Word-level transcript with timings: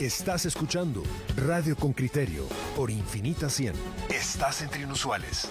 Estás 0.00 0.46
escuchando 0.46 1.02
Radio 1.34 1.74
con 1.74 1.92
Criterio 1.92 2.44
por 2.76 2.88
Infinita 2.88 3.48
100. 3.48 3.74
Estás 4.08 4.62
entre 4.62 4.82
inusuales. 4.82 5.50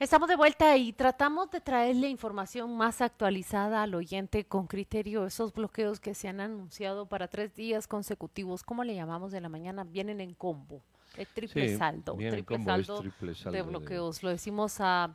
Estamos 0.00 0.28
de 0.28 0.34
vuelta 0.34 0.76
y 0.76 0.92
tratamos 0.92 1.48
de 1.52 1.60
traerle 1.60 2.08
información 2.08 2.76
más 2.76 3.02
actualizada 3.02 3.84
al 3.84 3.94
oyente 3.94 4.44
con 4.44 4.66
criterio. 4.66 5.26
Esos 5.26 5.52
bloqueos 5.52 6.00
que 6.00 6.14
se 6.14 6.26
han 6.26 6.40
anunciado 6.40 7.06
para 7.06 7.28
tres 7.28 7.54
días 7.54 7.86
consecutivos, 7.86 8.64
¿cómo 8.64 8.82
le 8.82 8.96
llamamos 8.96 9.30
de 9.30 9.40
la 9.40 9.48
mañana? 9.48 9.84
Vienen 9.84 10.20
en 10.20 10.34
combo. 10.34 10.82
Triple 11.26 11.76
saldo. 11.76 12.16
Triple, 12.16 12.64
saldo 12.64 13.02
de 13.50 13.62
bloqueos. 13.62 14.22
Lo 14.22 14.30
decimos 14.30 14.76
a, 14.80 15.14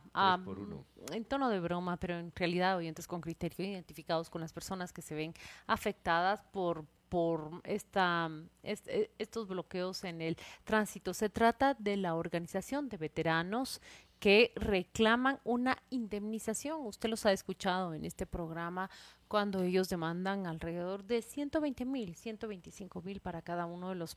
en 1.12 1.24
tono 1.24 1.48
de 1.48 1.60
broma, 1.60 1.96
pero 1.96 2.18
en 2.18 2.32
realidad 2.34 2.76
oyentes 2.76 3.06
con 3.06 3.20
criterio 3.20 3.66
identificados 3.66 4.30
con 4.30 4.40
las 4.40 4.52
personas 4.52 4.92
que 4.92 5.02
se 5.02 5.14
ven 5.14 5.34
afectadas 5.66 6.42
por 6.52 6.84
por 7.14 7.60
esta, 7.62 8.28
e, 8.64 9.10
estos 9.18 9.46
bloqueos 9.46 10.02
en 10.02 10.20
el 10.20 10.36
tránsito. 10.64 11.14
Se 11.14 11.28
trata 11.28 11.74
de 11.74 11.96
la 11.96 12.16
Organización 12.16 12.88
de 12.88 12.96
Veteranos 12.96 13.80
que 14.18 14.52
reclaman 14.56 15.38
una 15.44 15.76
indemnización. 15.90 16.84
Usted 16.86 17.08
los 17.08 17.24
ha 17.24 17.32
escuchado 17.32 17.94
en 17.94 18.04
este 18.04 18.26
programa 18.26 18.90
cuando 19.28 19.62
ellos 19.62 19.88
demandan 19.88 20.46
alrededor 20.46 21.04
de 21.04 21.22
120 21.22 21.84
mil, 21.84 22.16
125 22.16 23.02
mil 23.02 23.20
para 23.20 23.42
cada 23.42 23.66
uno 23.66 23.90
de 23.90 23.94
los 23.94 24.16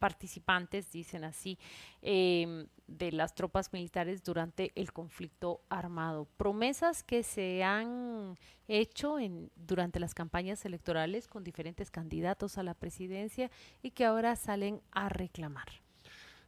participantes, 0.00 0.90
dicen 0.90 1.22
así, 1.22 1.58
em, 2.02 2.66
de 2.88 3.12
las 3.12 3.34
tropas 3.36 3.72
militares 3.72 4.24
durante 4.24 4.72
el 4.74 4.92
conflicto 4.92 5.60
armado. 5.68 6.26
Promesas 6.36 7.04
que 7.04 7.22
se 7.22 7.62
han 7.62 8.36
hecho 8.66 9.20
en, 9.20 9.50
durante 9.54 10.00
las 10.00 10.14
campañas 10.14 10.64
electorales 10.64 11.28
con 11.28 11.44
diferentes 11.44 11.92
candidatos 11.92 12.58
a 12.58 12.64
la 12.64 12.74
presidencia 12.74 13.50
y 13.82 13.92
que 13.92 14.04
ahora 14.04 14.34
salen 14.34 14.80
a 14.90 15.08
reclamar. 15.08 15.68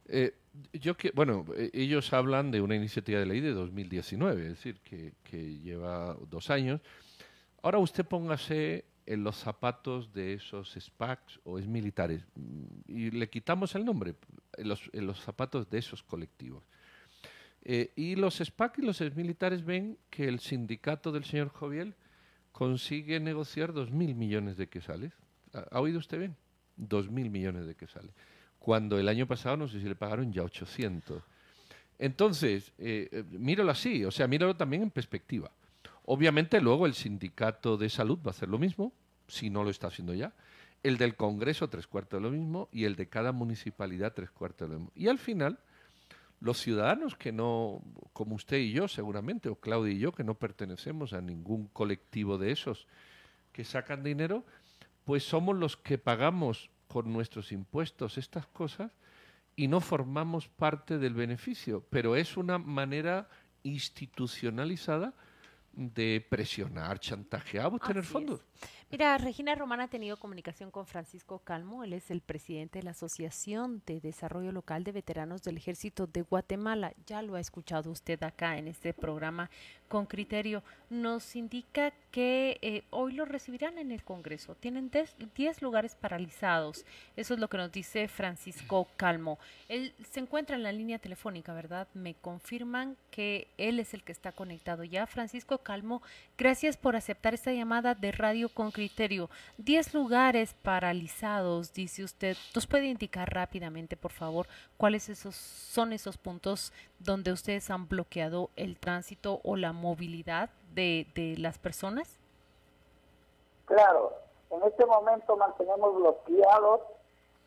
Eh, 0.05 0.35
yo 0.73 0.97
que, 0.97 1.11
bueno, 1.11 1.45
eh, 1.55 1.69
ellos 1.73 2.11
hablan 2.11 2.51
de 2.51 2.59
una 2.59 2.75
iniciativa 2.75 3.19
de 3.19 3.25
ley 3.25 3.39
de 3.39 3.53
2019, 3.53 4.41
es 4.41 4.49
decir, 4.49 4.81
que 4.81 5.59
lleva 5.61 6.17
dos 6.29 6.49
años. 6.49 6.81
Ahora 7.61 7.77
usted 7.77 8.05
póngase 8.05 8.83
en 9.05 9.23
los 9.23 9.37
zapatos 9.37 10.13
de 10.13 10.33
esos 10.33 10.75
SPACs 10.79 11.39
o 11.43 11.59
es 11.59 11.67
militares 11.67 12.25
mm, 12.35 12.65
y 12.87 13.11
le 13.11 13.29
quitamos 13.29 13.75
el 13.75 13.85
nombre, 13.85 14.15
en 14.57 14.67
los, 14.67 14.89
en 14.93 15.07
los 15.07 15.21
zapatos 15.21 15.69
de 15.69 15.79
esos 15.79 16.03
colectivos. 16.03 16.63
Eh, 17.63 17.91
y 17.95 18.15
los 18.15 18.39
SPAC 18.39 18.79
y 18.79 18.81
los 18.81 18.99
militares 19.15 19.63
ven 19.63 19.97
que 20.09 20.27
el 20.27 20.39
sindicato 20.39 21.11
del 21.11 21.23
señor 21.23 21.49
Joviel 21.49 21.95
consigue 22.51 23.19
negociar 23.19 23.73
dos 23.73 23.91
mil 23.91 24.15
millones 24.15 24.57
de 24.57 24.67
quesales. 24.67 25.13
¿Ha, 25.53 25.65
¿Ha 25.71 25.79
oído 25.79 25.99
usted 25.99 26.19
bien? 26.19 26.35
Dos 26.75 27.09
mil 27.09 27.29
millones 27.29 27.65
de 27.65 27.75
quesales 27.75 28.13
cuando 28.63 28.97
el 28.97 29.09
año 29.09 29.27
pasado 29.27 29.57
no 29.57 29.67
sé 29.67 29.81
si 29.81 29.89
le 29.89 29.95
pagaron 29.95 30.31
ya 30.31 30.41
800. 30.41 31.21
Entonces, 31.99 32.71
eh, 32.77 33.09
eh, 33.11 33.23
míralo 33.31 33.69
así, 33.69 34.05
o 34.05 34.11
sea, 34.11 34.25
míralo 34.25 34.55
también 34.55 34.83
en 34.83 34.89
perspectiva. 34.89 35.51
Obviamente 36.05 36.59
luego 36.61 36.85
el 36.85 36.93
sindicato 36.93 37.77
de 37.77 37.89
salud 37.89 38.19
va 38.19 38.27
a 38.27 38.29
hacer 38.31 38.49
lo 38.49 38.59
mismo, 38.59 38.93
si 39.27 39.49
no 39.49 39.63
lo 39.63 39.69
está 39.69 39.87
haciendo 39.87 40.13
ya, 40.13 40.33
el 40.83 40.97
del 40.97 41.15
Congreso 41.15 41.69
tres 41.69 41.87
cuartos 41.87 42.21
de 42.21 42.29
lo 42.29 42.31
mismo 42.31 42.67
y 42.71 42.83
el 42.83 42.95
de 42.95 43.07
cada 43.07 43.31
municipalidad 43.31 44.13
tres 44.13 44.29
cuartos 44.31 44.67
de 44.67 44.73
lo 44.73 44.79
mismo. 44.79 44.91
Y 44.95 45.07
al 45.07 45.17
final, 45.17 45.59
los 46.41 46.59
ciudadanos 46.59 47.15
que 47.15 47.31
no, 47.31 47.81
como 48.11 48.35
usted 48.35 48.57
y 48.57 48.73
yo 48.73 48.89
seguramente, 48.89 49.47
o 49.47 49.55
Claudia 49.55 49.93
y 49.93 49.99
yo, 49.99 50.11
que 50.11 50.25
no 50.25 50.35
pertenecemos 50.35 51.13
a 51.13 51.21
ningún 51.21 51.67
colectivo 51.67 52.37
de 52.37 52.51
esos 52.51 52.85
que 53.53 53.63
sacan 53.63 54.03
dinero, 54.03 54.43
pues 55.05 55.23
somos 55.23 55.55
los 55.55 55.77
que 55.77 55.97
pagamos 55.97 56.69
con 56.87 57.13
nuestros 57.13 57.53
impuestos 57.53 58.17
estas 58.17 58.45
cosas 58.47 58.91
y 59.55 59.67
no 59.67 59.79
formamos 59.79 60.49
parte 60.49 60.97
del 60.97 61.13
beneficio, 61.13 61.85
pero 61.89 62.15
es 62.15 62.35
una 62.35 62.57
manera 62.57 63.29
institucionalizada 63.63 65.13
de 65.73 66.25
presionar, 66.29 66.99
chantajear, 66.99 67.73
obtener 67.73 68.03
fondos. 68.03 68.41
Mira, 68.93 69.17
Regina 69.17 69.55
Román 69.55 69.79
ha 69.79 69.87
tenido 69.87 70.17
comunicación 70.17 70.69
con 70.69 70.85
Francisco 70.85 71.39
Calmo, 71.39 71.83
él 71.83 71.93
es 71.93 72.11
el 72.11 72.21
presidente 72.21 72.77
de 72.77 72.83
la 72.83 72.91
Asociación 72.91 73.81
de 73.87 73.99
Desarrollo 73.99 74.51
Local 74.51 74.83
de 74.83 74.91
Veteranos 74.91 75.41
del 75.41 75.57
Ejército 75.57 76.05
de 76.05 76.21
Guatemala. 76.21 76.93
Ya 77.07 77.23
lo 77.23 77.33
ha 77.33 77.39
escuchado 77.39 77.89
usted 77.89 78.21
acá 78.21 78.55
en 78.59 78.67
este 78.67 78.93
programa 78.93 79.49
con 79.87 80.05
criterio. 80.05 80.61
Nos 80.91 81.35
indica 81.35 81.91
que 82.11 82.59
eh, 82.61 82.83
hoy 82.91 83.13
lo 83.13 83.25
recibirán 83.25 83.79
en 83.79 83.91
el 83.91 84.03
Congreso. 84.03 84.53
Tienen 84.53 84.91
10 85.35 85.61
lugares 85.63 85.95
paralizados. 85.95 86.85
Eso 87.15 87.33
es 87.33 87.39
lo 87.39 87.47
que 87.47 87.57
nos 87.57 87.71
dice 87.71 88.07
Francisco 88.07 88.87
Calmo. 88.95 89.39
Él 89.69 89.95
se 90.11 90.19
encuentra 90.19 90.55
en 90.55 90.61
la 90.61 90.71
línea 90.71 90.99
telefónica, 90.99 91.51
¿verdad? 91.55 91.87
Me 91.95 92.13
confirman 92.13 92.95
que 93.09 93.47
él 93.57 93.79
es 93.79 93.95
el 93.95 94.03
que 94.03 94.11
está 94.11 94.31
conectado 94.31 94.83
ya. 94.83 95.07
Francisco 95.07 95.57
Calmo, 95.59 96.03
gracias 96.37 96.77
por 96.77 96.95
aceptar 96.95 97.33
esta 97.33 97.51
llamada 97.51 97.95
de 97.95 98.11
Radio 98.11 98.49
con 98.49 98.71
criterio. 98.83 99.29
Diez 99.57 99.93
lugares 99.93 100.53
paralizados, 100.61 101.73
dice 101.73 102.03
usted. 102.03 102.35
¿Nos 102.53 102.67
puede 102.67 102.87
indicar 102.87 103.33
rápidamente, 103.33 103.95
por 103.95 104.11
favor, 104.11 104.47
cuáles 104.75 105.07
esos, 105.07 105.35
son 105.35 105.93
esos 105.93 106.17
puntos 106.17 106.73
donde 106.99 107.31
ustedes 107.31 107.69
han 107.69 107.87
bloqueado 107.87 108.49
el 108.57 108.77
tránsito 108.77 109.39
o 109.43 109.55
la 109.55 109.71
movilidad 109.71 110.49
de, 110.73 111.05
las 111.37 111.57
personas? 111.57 112.19
Claro, 113.65 114.11
en 114.49 114.61
este 114.63 114.85
momento 114.85 115.37
mantenemos 115.37 115.95
bloqueados 115.95 116.81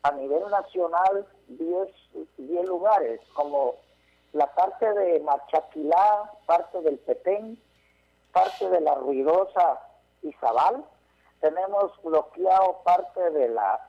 a 0.01 0.11
nivel 0.13 0.49
nacional 0.49 1.27
10 1.49 2.67
lugares, 2.67 3.21
como 3.35 3.75
la 4.33 4.47
parte 4.55 4.91
de 4.91 5.19
Machaquilá, 5.19 6.31
parte 6.47 6.81
del 6.81 6.97
Petén, 6.97 7.61
parte 8.31 8.67
de 8.69 8.81
la 8.81 8.95
ruidosa 8.95 9.79
Izabal, 10.23 10.83
tenemos 11.39 11.91
bloqueado 12.03 12.81
parte 12.83 13.31
de 13.31 13.49
la 13.49 13.79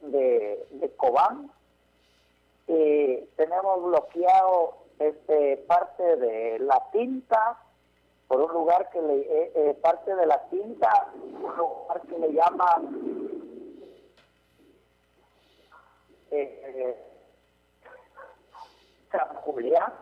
de, 0.00 0.66
de 0.70 0.90
Cobán, 0.96 1.50
eh, 2.66 3.28
tenemos 3.36 3.82
bloqueado 3.82 4.78
este 4.98 5.58
parte 5.68 6.16
de 6.16 6.58
la 6.60 6.82
tinta 6.92 7.58
por 8.28 8.40
un 8.40 8.52
lugar 8.52 8.90
que 8.90 9.02
le 9.02 9.20
eh, 9.20 9.52
eh, 9.54 9.78
parte 9.82 10.14
de 10.14 10.26
la 10.26 10.40
tinta 10.48 11.12
un 11.14 11.56
lugar 11.56 12.00
que 12.02 12.18
le 12.18 12.32
llama 12.32 12.82
San 19.10 19.28
Julián. 19.42 19.92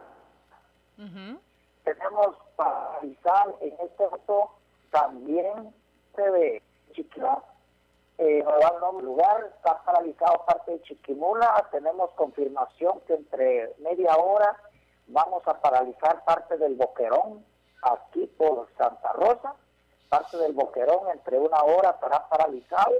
Tenemos 1.84 2.36
paralizar 2.56 3.54
en 3.60 3.72
este 3.80 4.08
caso 4.08 4.52
también 4.90 5.74
se 6.14 6.30
ve 6.30 6.62
Chiquimula, 6.92 7.42
eh, 8.18 8.42
no 8.44 8.58
da 8.58 8.90
un 8.90 9.04
lugar, 9.04 9.52
está 9.56 9.82
paralizado 9.82 10.44
parte 10.44 10.72
de 10.72 10.82
Chiquimula, 10.82 11.68
tenemos 11.70 12.10
confirmación 12.12 13.00
que 13.06 13.14
entre 13.14 13.74
media 13.78 14.16
hora 14.16 14.56
vamos 15.08 15.42
a 15.46 15.60
paralizar 15.60 16.24
parte 16.24 16.56
del 16.58 16.74
Boquerón, 16.76 17.44
aquí 17.82 18.26
por 18.38 18.68
Santa 18.76 19.12
Rosa, 19.12 19.54
parte 20.08 20.36
del 20.36 20.52
Boquerón 20.52 21.08
entre 21.12 21.38
una 21.38 21.62
hora 21.62 21.90
estará 21.90 22.28
paralizado, 22.28 22.94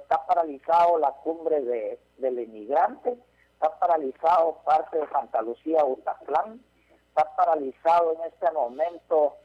está 0.00 0.26
paralizado 0.26 0.98
la 0.98 1.12
cumbre 1.12 1.60
de, 1.60 2.00
del 2.18 2.40
inmigrante, 2.40 3.18
está 3.54 3.78
paralizado 3.78 4.58
parte 4.64 4.98
de 4.98 5.08
Santa 5.08 5.42
Lucía, 5.42 5.84
Utatlán, 5.84 6.62
está 7.08 7.34
paralizado 7.36 8.12
en 8.14 8.20
este 8.32 8.50
momento 8.52 9.36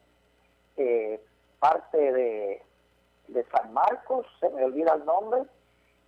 eh, 0.78 1.24
parte 1.60 1.98
de 1.98 2.64
de 3.28 3.44
San 3.46 3.74
Marcos, 3.74 4.26
se 4.40 4.50
me 4.50 4.64
olvida 4.64 4.94
el 4.94 5.06
nombre, 5.06 5.44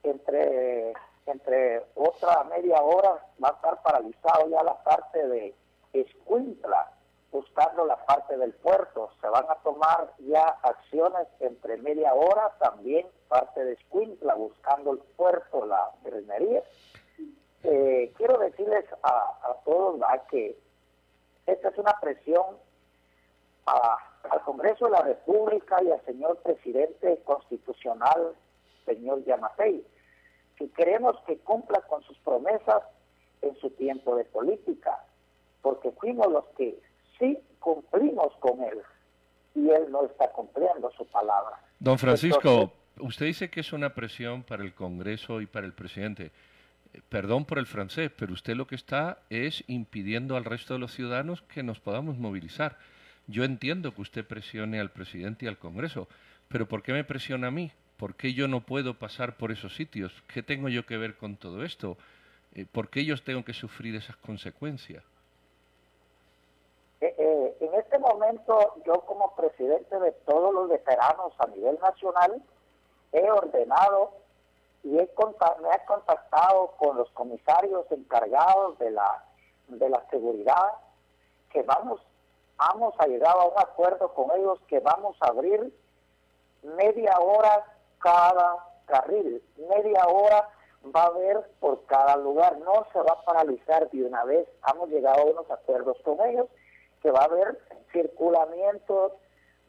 entre, 0.04 0.94
entre 1.26 1.86
otra 1.96 2.44
media 2.46 2.82
hora 2.82 3.26
va 3.44 3.50
a 3.50 3.54
estar 3.54 3.82
paralizado 3.82 4.48
ya 4.50 4.64
la 4.64 4.82
parte 4.84 5.28
de 5.28 5.56
Escuintla, 5.94 6.92
buscando 7.32 7.86
la 7.86 7.98
parte 8.06 8.38
del 8.38 8.54
puerto. 8.54 9.10
Se 9.22 9.28
van 9.28 9.46
a 9.50 9.56
tomar 9.56 10.14
ya 10.20 10.58
acciones 10.64 11.28
entre 11.40 11.78
media 11.78 12.14
hora, 12.14 12.54
también 12.60 13.08
parte 13.28 13.64
de 13.64 13.74
Escuintla, 13.74 14.36
buscando 14.36 14.92
el 14.92 15.00
puerto, 15.16 15.66
la 15.66 15.92
refinería. 16.04 16.64
Eh, 17.64 18.14
quiero 18.16 18.38
decirles 18.38 18.86
a, 19.04 19.10
a 19.10 19.54
todos 19.66 20.00
que 20.30 20.58
esta 21.46 21.70
es 21.70 21.78
una 21.78 21.94
presión 22.00 22.46
al 24.30 24.42
Congreso 24.42 24.86
de 24.86 24.92
la 24.92 25.02
República 25.02 25.78
y 25.84 25.92
al 25.92 26.04
señor 26.06 26.38
presidente 26.38 27.22
constitucional, 27.24 28.34
señor 28.86 29.24
Yamatei, 29.26 29.84
que 30.58 30.70
queremos 30.72 31.16
que 31.26 31.38
cumpla 31.40 31.82
con 31.82 32.02
sus 32.04 32.18
promesas 32.20 32.84
en 33.42 33.56
su 33.58 33.70
tiempo 33.72 34.16
de 34.16 34.26
política, 34.26 35.04
porque 35.62 35.92
fuimos 35.92 36.32
los 36.32 36.46
que 36.58 36.80
sí 37.20 37.38
cumplimos 37.60 38.34
con 38.40 38.62
él 38.64 38.82
y 39.56 39.70
él 39.70 39.92
no 39.92 40.06
está 40.06 40.32
cumpliendo 40.32 40.92
su 40.92 41.06
palabra. 41.08 41.60
Don 41.80 41.98
Francisco, 41.98 42.72
usted 43.00 43.26
dice 43.26 43.50
que 43.50 43.62
es 43.62 43.74
una 43.74 43.94
presión 43.94 44.44
para 44.44 44.64
el 44.64 44.74
Congreso 44.74 45.42
y 45.42 45.46
para 45.46 45.66
el 45.66 45.74
presidente. 45.74 46.32
Eh, 46.94 47.02
perdón 47.10 47.46
por 47.46 47.60
el 47.60 47.66
francés, 47.66 48.12
pero 48.16 48.34
usted 48.34 48.56
lo 48.56 48.68
que 48.68 48.76
está 48.76 49.20
es 49.30 49.64
impidiendo 49.68 50.38
al 50.38 50.46
resto 50.46 50.74
de 50.74 50.80
los 50.80 50.94
ciudadanos 50.94 51.42
que 51.44 51.64
nos 51.64 51.80
podamos 51.80 52.18
movilizar. 52.18 52.78
Yo 53.28 53.44
entiendo 53.44 53.94
que 53.94 54.02
usted 54.02 54.26
presione 54.26 54.80
al 54.80 54.92
presidente 54.92 55.46
y 55.46 55.48
al 55.48 55.58
Congreso, 55.58 56.08
pero 56.48 56.68
¿por 56.68 56.82
qué 56.82 56.94
me 56.94 57.04
presiona 57.04 57.48
a 57.48 57.52
mí? 57.52 57.72
¿Por 57.98 58.16
qué 58.16 58.34
yo 58.34 58.48
no 58.48 58.62
puedo 58.62 58.94
pasar 58.94 59.38
por 59.38 59.52
esos 59.52 59.76
sitios? 59.76 60.14
¿Qué 60.34 60.44
tengo 60.44 60.70
yo 60.70 60.86
que 60.86 60.98
ver 60.98 61.18
con 61.18 61.36
todo 61.36 61.64
esto? 61.64 61.98
Eh, 62.54 62.66
¿Por 62.72 62.90
qué 62.90 63.02
ellos 63.02 63.24
tengo 63.24 63.44
que 63.44 63.54
sufrir 63.54 63.96
esas 63.96 64.16
consecuencias? 64.18 65.04
Eh, 67.02 67.14
eh, 67.18 67.58
en 67.60 67.74
este 67.76 68.00
momento, 68.00 68.76
yo 68.86 69.02
como 69.02 69.36
presidente 69.36 70.00
de 70.00 70.12
todos 70.26 70.54
los 70.54 70.70
veteranos 70.70 71.34
a 71.40 71.48
nivel 71.48 71.78
nacional, 71.82 72.42
he 73.12 73.30
ordenado 73.30 74.14
y 74.84 74.98
he 74.98 75.10
me 75.62 75.70
he 75.76 75.86
contactado 75.86 76.68
con 76.78 76.98
los 76.98 77.10
comisarios 77.12 77.86
encargados 77.92 78.80
de 78.80 78.92
la, 78.92 79.24
de 79.68 79.90
la 79.90 80.04
seguridad, 80.10 80.74
que 81.52 81.62
vamos, 81.64 82.02
hemos 82.74 82.94
llegado 83.08 83.42
a 83.42 83.48
un 83.48 83.60
acuerdo 83.60 84.14
con 84.14 84.32
ellos 84.38 84.60
que 84.68 84.80
vamos 84.80 85.16
a 85.22 85.28
abrir 85.28 85.74
media 86.64 87.18
hora 87.20 87.64
cada 88.00 88.58
carril, 88.86 89.44
media 89.70 90.06
hora 90.08 90.50
va 90.96 91.04
a 91.04 91.08
haber 91.08 91.50
por 91.60 91.86
cada 91.86 92.16
lugar, 92.18 92.58
no 92.60 92.86
se 92.94 93.00
va 93.00 93.14
a 93.14 93.26
paralizar 93.26 93.90
de 93.90 94.04
una 94.04 94.24
vez, 94.24 94.48
hemos 94.72 94.90
llegado 94.90 95.22
a 95.22 95.26
unos 95.26 95.50
acuerdos 95.52 95.98
con 96.04 96.20
ellos, 96.28 96.48
que 97.02 97.12
va 97.12 97.22
a 97.22 97.26
haber 97.26 97.60
circulamiento 97.92 99.18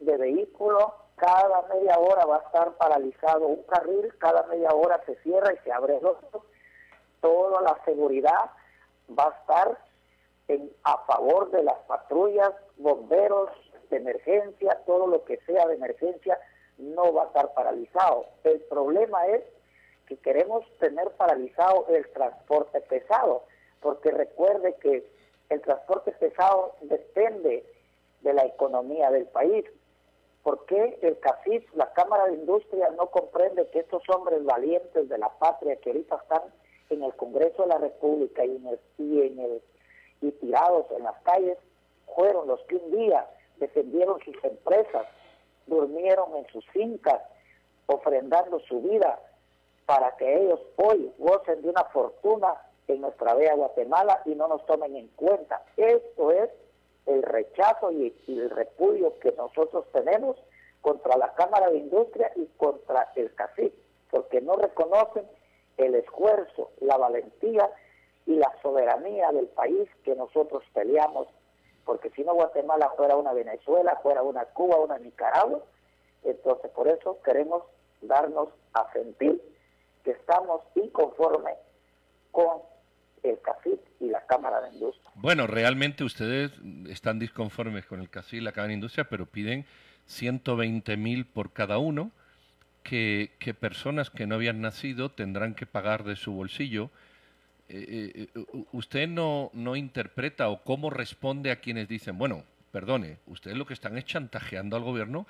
de 0.00 0.16
vehículos, 0.16 0.86
cada 1.16 1.62
media 1.74 1.98
hora 1.98 2.24
va 2.24 2.36
a 2.36 2.46
estar 2.46 2.72
paralizado 2.72 3.46
un 3.46 3.62
carril, 3.64 4.12
cada 4.18 4.44
media 4.44 4.70
hora 4.70 5.00
se 5.04 5.16
cierra 5.16 5.52
y 5.52 5.58
se 5.58 5.72
abre 5.72 5.96
el 5.96 6.06
otro, 6.06 6.44
toda 7.20 7.60
la 7.62 7.78
seguridad 7.84 8.50
va 9.18 9.26
a 9.26 9.40
estar 9.40 9.78
en, 10.48 10.70
a 10.84 10.98
favor 11.06 11.50
de 11.50 11.62
las 11.62 11.78
patrullas, 11.86 12.52
bomberos 12.76 13.50
de 13.90 13.98
emergencia, 13.98 14.80
todo 14.86 15.06
lo 15.06 15.24
que 15.24 15.38
sea 15.46 15.66
de 15.66 15.74
emergencia, 15.74 16.38
no 16.78 17.12
va 17.12 17.24
a 17.24 17.26
estar 17.26 17.52
paralizado. 17.54 18.26
El 18.44 18.60
problema 18.62 19.26
es 19.28 19.42
que 20.06 20.16
queremos 20.16 20.64
tener 20.78 21.10
paralizado 21.12 21.86
el 21.88 22.08
transporte 22.12 22.80
pesado, 22.82 23.44
porque 23.80 24.10
recuerde 24.10 24.74
que 24.80 25.10
el 25.50 25.60
transporte 25.60 26.12
pesado 26.12 26.74
depende 26.82 27.64
de 28.22 28.32
la 28.32 28.44
economía 28.44 29.10
del 29.10 29.26
país. 29.26 29.64
¿Por 30.42 30.64
qué 30.66 30.98
el 31.02 31.18
CACIF, 31.20 31.64
la 31.74 31.92
Cámara 31.92 32.26
de 32.26 32.34
Industria, 32.34 32.90
no 32.96 33.08
comprende 33.08 33.68
que 33.70 33.80
estos 33.80 34.02
hombres 34.08 34.42
valientes 34.44 35.08
de 35.08 35.18
la 35.18 35.28
patria 35.38 35.76
que 35.76 35.90
ahorita 35.90 36.16
están 36.16 36.42
en 36.90 37.02
el 37.02 37.14
Congreso 37.16 37.62
de 37.62 37.68
la 37.68 37.78
República 37.78 38.44
y, 38.44 38.56
en 38.56 38.66
el, 38.66 38.80
y, 38.96 39.22
en 39.22 39.38
el, 39.38 39.62
y 40.20 40.30
tirados 40.32 40.86
en 40.96 41.04
las 41.04 41.16
calles 41.22 41.58
fueron 42.14 42.48
los 42.48 42.60
que 42.62 42.76
un 42.76 42.90
día 42.92 43.26
defendieron 43.58 44.20
sus 44.20 44.36
empresas, 44.44 45.06
durmieron 45.66 46.36
en 46.36 46.46
sus 46.48 46.66
fincas, 46.68 47.20
ofrendando 47.86 48.60
su 48.60 48.80
vida 48.82 49.20
para 49.86 50.14
que 50.16 50.42
ellos 50.42 50.60
hoy 50.76 51.12
gocen 51.18 51.62
de 51.62 51.70
una 51.70 51.84
fortuna 51.84 52.54
en 52.88 53.00
nuestra 53.00 53.34
bella 53.34 53.54
Guatemala 53.54 54.22
y 54.24 54.34
no 54.34 54.48
nos 54.48 54.64
tomen 54.66 54.96
en 54.96 55.08
cuenta. 55.08 55.62
Esto 55.76 56.30
es 56.30 56.50
el 57.06 57.22
rechazo 57.22 57.90
y, 57.92 58.14
el 58.28 58.50
repudio 58.50 59.18
que 59.20 59.32
nosotros 59.32 59.86
tenemos 59.92 60.36
contra 60.82 61.16
la 61.16 61.32
Cámara 61.34 61.70
de 61.70 61.78
Industria 61.78 62.30
y 62.36 62.46
contra 62.56 63.10
el 63.16 63.34
CACIC, 63.34 63.72
porque 64.10 64.40
no 64.40 64.56
reconocen 64.56 65.26
el 65.76 65.94
esfuerzo, 65.94 66.70
la 66.80 66.96
valentía 66.96 67.70
y 68.28 68.36
la 68.36 68.52
soberanía 68.62 69.32
del 69.32 69.46
país 69.46 69.88
que 70.04 70.14
nosotros 70.14 70.62
peleamos 70.74 71.26
porque 71.86 72.10
si 72.10 72.22
no 72.22 72.34
Guatemala 72.34 72.90
fuera 72.98 73.16
una 73.16 73.32
Venezuela, 73.32 73.98
fuera 74.02 74.22
una 74.22 74.44
Cuba, 74.44 74.76
una 74.76 74.98
Nicaragua, 74.98 75.64
entonces 76.22 76.70
por 76.72 76.86
eso 76.86 77.18
queremos 77.24 77.62
darnos 78.02 78.50
a 78.74 78.92
sentir 78.92 79.40
que 80.04 80.10
estamos 80.10 80.60
inconformes 80.74 81.56
con 82.30 82.58
el 83.22 83.40
CACIT 83.40 83.80
y 84.00 84.08
la 84.10 84.26
Cámara 84.26 84.60
de 84.60 84.74
Industria. 84.74 85.10
Bueno, 85.14 85.46
realmente 85.46 86.04
ustedes 86.04 86.52
están 86.90 87.18
disconformes 87.18 87.86
con 87.86 88.00
el 88.00 88.10
CACIT 88.10 88.42
y 88.42 88.44
la 88.44 88.52
Cámara 88.52 88.68
de 88.68 88.74
Industria, 88.74 89.06
pero 89.08 89.24
piden 89.24 89.64
120 90.04 90.94
mil 90.98 91.24
por 91.24 91.54
cada 91.54 91.78
uno, 91.78 92.10
que, 92.82 93.32
que 93.38 93.54
personas 93.54 94.10
que 94.10 94.26
no 94.26 94.34
habían 94.34 94.60
nacido 94.60 95.10
tendrán 95.10 95.54
que 95.54 95.64
pagar 95.64 96.04
de 96.04 96.16
su 96.16 96.34
bolsillo 96.34 96.90
eh, 97.68 98.28
eh, 98.34 98.44
usted 98.72 99.08
no, 99.08 99.50
no 99.52 99.76
interpreta 99.76 100.48
o 100.48 100.62
cómo 100.62 100.90
responde 100.90 101.50
a 101.50 101.60
quienes 101.60 101.88
dicen, 101.88 102.18
bueno, 102.18 102.44
perdone, 102.72 103.18
ustedes 103.26 103.56
lo 103.56 103.66
que 103.66 103.74
están 103.74 103.98
es 103.98 104.04
chantajeando 104.04 104.76
al 104.76 104.82
gobierno 104.82 105.26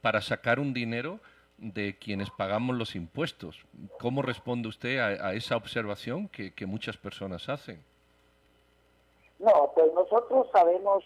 para 0.00 0.20
sacar 0.20 0.58
un 0.58 0.72
dinero 0.72 1.20
de 1.58 1.96
quienes 1.98 2.30
pagamos 2.30 2.76
los 2.76 2.96
impuestos. 2.96 3.64
¿Cómo 4.00 4.22
responde 4.22 4.68
usted 4.68 4.98
a, 4.98 5.34
esa 5.34 5.56
observación 5.56 6.28
que, 6.28 6.52
que, 6.52 6.66
muchas 6.66 6.96
personas 6.96 7.48
hacen? 7.48 7.82
No, 9.38 9.70
pues 9.74 9.92
nosotros 9.94 10.48
sabemos 10.52 11.04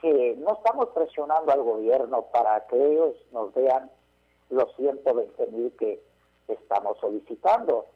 que 0.00 0.36
no 0.38 0.54
estamos 0.54 0.88
presionando 0.94 1.52
al 1.52 1.62
gobierno 1.62 2.22
para 2.32 2.66
que 2.68 2.76
ellos 2.76 3.16
nos 3.32 3.52
vean 3.54 3.90
los 4.50 4.74
120 4.76 5.46
mil 5.48 5.72
que 5.78 6.00
estamos 6.46 6.96
solicitando. 6.98 7.86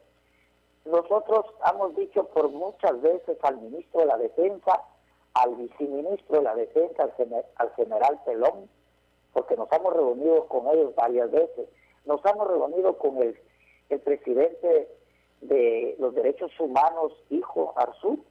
Nosotros 0.85 1.45
hemos 1.71 1.95
dicho 1.95 2.25
por 2.25 2.49
muchas 2.49 3.01
veces 3.01 3.37
al 3.43 3.57
ministro 3.57 4.01
de 4.01 4.05
la 4.07 4.17
Defensa, 4.17 4.81
al 5.33 5.55
viceministro 5.55 6.37
de 6.37 6.43
la 6.43 6.55
Defensa, 6.55 7.09
al, 7.55 7.73
general 7.75 8.19
Pelón, 8.25 8.69
porque 9.31 9.55
nos 9.55 9.71
hemos 9.71 9.93
reunido 9.93 10.45
con 10.47 10.67
ellos 10.67 10.93
varias 10.95 11.31
veces. 11.31 11.69
Nos 12.05 12.23
hemos 12.25 12.47
reunido 12.47 12.97
con 12.97 13.17
el, 13.21 13.39
presidente 14.01 14.89
de 15.41 15.95
los 15.99 16.13
derechos 16.15 16.51
humanos, 16.59 17.13
hijo 17.29 17.73
Arzú. 17.77 18.23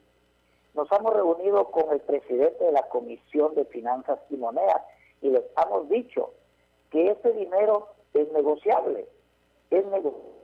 Nos 0.74 0.90
hemos 0.92 1.14
reunido 1.14 1.70
con 1.70 1.90
el 1.92 2.00
presidente 2.00 2.64
de 2.64 2.72
la 2.72 2.88
Comisión 2.88 3.54
de 3.54 3.64
Finanzas 3.66 4.18
y 4.28 4.36
Monedas 4.36 4.82
y 5.20 5.30
les 5.30 5.44
hemos 5.64 5.88
dicho 5.88 6.34
que 6.90 7.12
ese 7.12 7.32
dinero 7.32 7.88
es 8.12 8.30
negociable, 8.32 9.06
es 9.70 9.86
negociable 9.86 10.41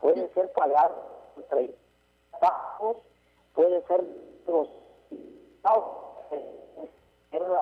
puede 0.00 0.28
ser 0.34 0.52
pagado 0.52 1.32
entre 1.36 1.74
bajos, 2.40 2.96
puede 3.54 3.82
ser 3.86 4.04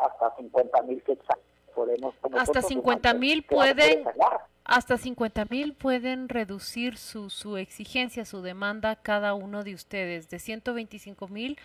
hasta 0.02 0.36
50 0.36 0.82
mil 0.82 1.02
Podemos, 1.74 2.14
hasta 2.36 2.62
50 2.62 3.14
mil 3.14 3.44
pueden 3.44 4.04
hasta 4.64 4.98
50 4.98 5.46
mil 5.48 5.74
pueden 5.74 6.28
reducir 6.28 6.98
su, 6.98 7.30
su 7.30 7.56
exigencia, 7.56 8.26
su 8.26 8.42
demanda 8.42 8.96
cada 8.96 9.32
uno 9.32 9.64
de 9.64 9.74
ustedes. 9.74 10.28
De 10.28 10.38
125 10.38 11.28
mil 11.28 11.58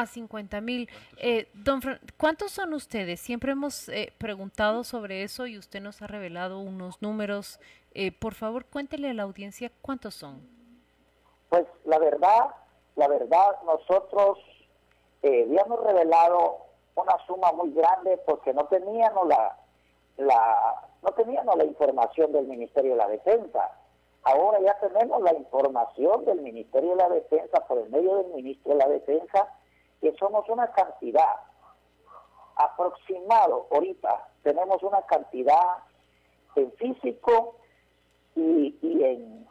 a 0.00 0.06
50 0.06 0.60
mil. 0.60 0.88
Eh, 1.18 1.48
don 1.54 1.80
¿Cuántos 2.16 2.52
son 2.52 2.74
ustedes? 2.74 3.20
Siempre 3.20 3.52
hemos 3.52 3.88
eh, 3.88 4.12
preguntado 4.18 4.84
sobre 4.84 5.22
eso 5.22 5.46
y 5.46 5.58
usted 5.58 5.80
nos 5.80 6.02
ha 6.02 6.06
revelado 6.06 6.58
unos 6.58 7.00
números 7.00 7.58
eh, 7.94 8.10
por 8.10 8.34
favor, 8.34 8.66
cuéntele 8.66 9.10
a 9.10 9.14
la 9.14 9.22
audiencia 9.22 9.70
cuántos 9.80 10.14
son. 10.14 10.42
Pues 11.48 11.64
la 11.84 11.98
verdad, 11.98 12.50
la 12.96 13.06
verdad, 13.06 13.56
nosotros 13.64 14.38
eh, 15.22 15.44
habíamos 15.46 15.80
revelado 15.84 16.58
una 16.96 17.14
suma 17.26 17.52
muy 17.52 17.72
grande 17.72 18.18
porque 18.26 18.52
no 18.52 18.64
teníamos 18.66 19.28
la, 19.28 19.56
la, 20.16 20.88
no 21.02 21.12
teníamos 21.12 21.56
la 21.56 21.64
información 21.64 22.32
del 22.32 22.46
Ministerio 22.48 22.92
de 22.92 22.96
la 22.96 23.08
Defensa. 23.08 23.70
Ahora 24.24 24.58
ya 24.60 24.76
tenemos 24.80 25.22
la 25.22 25.34
información 25.34 26.24
del 26.24 26.40
Ministerio 26.40 26.90
de 26.90 26.96
la 26.96 27.08
Defensa 27.10 27.64
por 27.68 27.78
el 27.78 27.90
medio 27.90 28.16
del 28.16 28.34
Ministro 28.34 28.72
de 28.72 28.78
la 28.78 28.88
Defensa, 28.88 29.54
que 30.04 30.12
somos 30.18 30.46
una 30.50 30.70
cantidad 30.70 31.36
aproximado, 32.56 33.66
ahorita 33.70 34.28
tenemos 34.42 34.82
una 34.82 35.00
cantidad 35.06 35.78
en 36.56 36.70
físico 36.72 37.56
y, 38.36 38.76
y 38.82 39.02
en, 39.02 39.48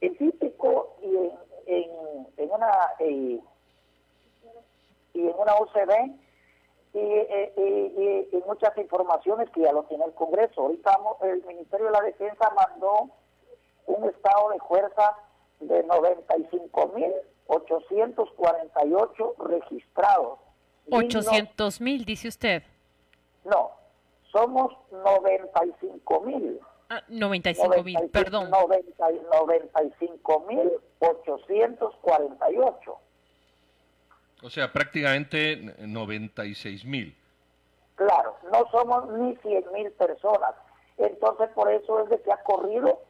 en 0.00 0.14
físico 0.14 0.94
y 1.02 1.16
en, 1.16 1.32
en, 1.66 1.90
en 2.36 2.50
una 2.52 2.70
y, 3.00 3.42
en 5.14 5.34
una 5.36 5.56
UCB 5.60 6.14
y, 6.94 6.98
y, 7.00 8.28
y, 8.30 8.42
muchas 8.46 8.78
informaciones 8.78 9.50
que 9.50 9.62
ya 9.62 9.72
lo 9.72 9.82
tiene 9.84 10.04
el 10.04 10.14
Congreso. 10.14 10.60
Ahorita 10.60 11.00
el 11.22 11.44
Ministerio 11.46 11.86
de 11.86 11.92
la 11.92 12.02
Defensa 12.02 12.48
mandó 12.54 13.10
un 13.86 14.08
estado 14.08 14.50
de 14.50 14.60
fuerza 14.60 15.16
de 15.58 15.82
95.848 17.48 19.34
registrados 19.48 20.38
800 20.90 21.80
mil, 21.80 22.04
dice 22.04 22.28
usted. 22.28 22.62
No, 23.44 23.72
somos 24.32 24.72
95 24.90 26.20
mil. 26.22 26.60
Ah, 26.90 27.02
95 27.08 27.82
mil, 27.82 28.10
perdón. 28.10 28.50
95 28.50 30.46
mil 30.48 30.70
848. 31.00 32.98
O 34.42 34.50
sea, 34.50 34.72
prácticamente 34.72 35.74
96 35.78 36.84
mil. 36.84 37.16
Claro, 37.96 38.36
no 38.52 38.64
somos 38.70 39.08
ni 39.18 39.34
100 39.36 39.72
mil 39.72 39.90
personas. 39.92 40.54
Entonces, 40.96 41.50
por 41.50 41.70
eso 41.70 42.00
es 42.04 42.08
de 42.10 42.20
que 42.22 42.32
ha 42.32 42.42
corrido 42.44 43.00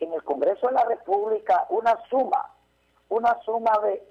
en 0.00 0.12
el 0.12 0.22
Congreso 0.22 0.68
de 0.68 0.74
la 0.74 0.84
República 0.84 1.66
una 1.70 1.98
suma, 2.08 2.54
una 3.08 3.38
suma 3.44 3.72
de 3.84 4.02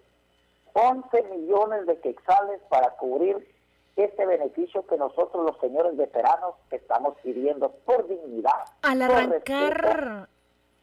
11 0.74 1.24
millones 1.24 1.86
de 1.86 2.00
quexales 2.00 2.62
para 2.70 2.92
cubrir 2.92 3.56
este 3.96 4.26
beneficio 4.26 4.86
que 4.86 4.98
nosotros 4.98 5.44
los 5.44 5.60
señores 5.60 5.98
veteranos 5.98 6.56
estamos 6.70 7.16
pidiendo 7.24 7.72
por 7.86 8.08
dignidad. 8.08 8.66
Al 8.84 9.02
arrancar, 9.02 10.30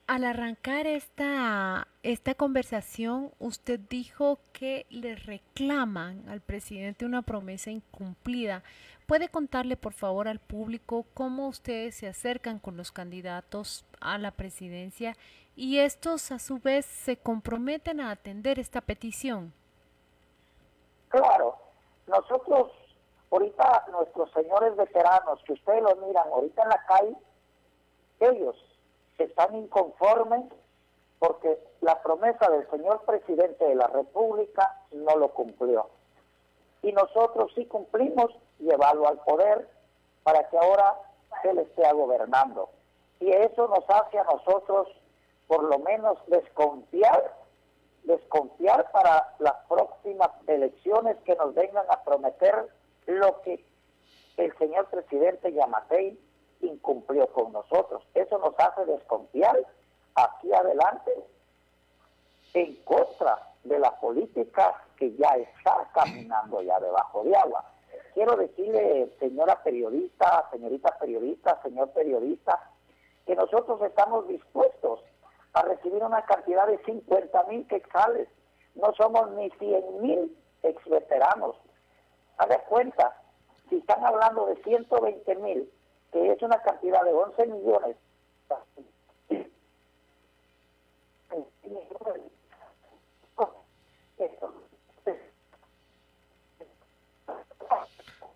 al 0.08 0.24
arrancar 0.24 0.86
esta, 0.88 1.86
esta 2.02 2.34
conversación, 2.34 3.30
usted 3.38 3.78
dijo 3.88 4.38
que 4.52 4.86
le 4.90 5.14
reclaman 5.14 6.28
al 6.28 6.40
presidente 6.40 7.06
una 7.06 7.22
promesa 7.22 7.70
incumplida. 7.70 8.64
¿Puede 9.06 9.28
contarle, 9.28 9.76
por 9.76 9.92
favor, 9.92 10.28
al 10.28 10.38
público 10.38 11.04
cómo 11.12 11.48
ustedes 11.48 11.94
se 11.94 12.08
acercan 12.08 12.58
con 12.58 12.78
los 12.78 12.90
candidatos 12.90 13.84
a 14.00 14.16
la 14.16 14.30
presidencia 14.30 15.14
y 15.56 15.78
estos, 15.78 16.32
a 16.32 16.38
su 16.38 16.58
vez, 16.58 16.86
se 16.86 17.18
comprometen 17.18 18.00
a 18.00 18.10
atender 18.10 18.58
esta 18.58 18.80
petición? 18.80 19.52
Claro, 21.08 21.56
nosotros, 22.06 22.72
ahorita, 23.30 23.84
nuestros 23.92 24.32
señores 24.32 24.74
veteranos, 24.74 25.38
que 25.44 25.52
ustedes 25.52 25.82
lo 25.82 25.96
miran 25.96 26.26
ahorita 26.28 26.62
en 26.62 26.68
la 26.70 26.84
calle, 26.86 27.16
ellos 28.20 28.56
están 29.18 29.54
inconformes 29.54 30.44
porque 31.18 31.58
la 31.82 32.02
promesa 32.02 32.50
del 32.50 32.68
señor 32.70 33.02
presidente 33.04 33.64
de 33.64 33.74
la 33.74 33.86
República 33.88 34.80
no 34.92 35.16
lo 35.16 35.28
cumplió. 35.28 35.88
Y 36.82 36.92
nosotros 36.92 37.52
sí 37.54 37.66
cumplimos 37.66 38.34
llevarlo 38.58 39.08
al 39.08 39.18
poder 39.18 39.68
para 40.22 40.48
que 40.48 40.58
ahora 40.58 40.94
él 41.44 41.58
esté 41.58 41.90
gobernando. 41.92 42.70
Y 43.20 43.30
eso 43.30 43.68
nos 43.68 43.88
hace 43.88 44.18
a 44.18 44.24
nosotros 44.24 44.88
por 45.46 45.62
lo 45.64 45.78
menos 45.78 46.18
desconfiar, 46.26 47.34
desconfiar 48.04 48.90
para 48.92 49.34
las 49.38 49.54
próximas 49.68 50.30
elecciones 50.46 51.16
que 51.24 51.34
nos 51.36 51.54
vengan 51.54 51.84
a 51.90 52.02
prometer 52.02 52.68
lo 53.06 53.40
que 53.42 53.64
el 54.36 54.56
señor 54.58 54.86
presidente 54.86 55.52
Yamatei 55.52 56.18
incumplió 56.60 57.26
con 57.28 57.52
nosotros. 57.52 58.02
Eso 58.14 58.38
nos 58.38 58.58
hace 58.58 58.84
desconfiar 58.86 59.56
aquí 60.14 60.52
adelante 60.52 61.12
en 62.54 62.74
contra 62.84 63.38
de 63.64 63.78
la 63.78 63.90
política 64.00 64.82
que 64.96 65.14
ya 65.16 65.36
está 65.36 65.88
caminando 65.92 66.62
ya 66.62 66.78
debajo 66.80 67.24
de 67.24 67.36
agua. 67.36 67.64
Quiero 68.14 68.36
decirle, 68.36 69.10
señora 69.18 69.60
periodista, 69.64 70.48
señorita 70.52 70.96
periodista, 71.00 71.60
señor 71.62 71.90
periodista, 71.90 72.70
que 73.26 73.34
nosotros 73.34 73.82
estamos 73.82 74.28
dispuestos 74.28 75.00
a 75.52 75.62
recibir 75.62 76.00
una 76.02 76.24
cantidad 76.24 76.68
de 76.68 76.78
50 76.84 77.42
mil 77.44 77.66
quexales. 77.66 78.28
No 78.76 78.94
somos 78.94 79.32
ni 79.32 79.50
100 79.50 80.00
mil 80.00 80.38
exveteranos. 80.62 81.56
Haga 82.38 82.60
cuenta, 82.68 83.20
si 83.68 83.78
están 83.78 84.04
hablando 84.04 84.46
de 84.46 84.62
120 84.62 85.34
mil, 85.36 85.68
que 86.12 86.30
es 86.30 86.40
una 86.40 86.62
cantidad 86.62 87.02
de 87.02 87.12
11 87.12 87.46
millones, 87.46 87.96